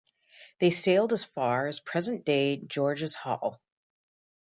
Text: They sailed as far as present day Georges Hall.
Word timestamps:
They 0.57 0.71
sailed 0.71 1.13
as 1.13 1.23
far 1.23 1.67
as 1.67 1.79
present 1.79 2.25
day 2.25 2.57
Georges 2.57 3.13
Hall. 3.13 3.61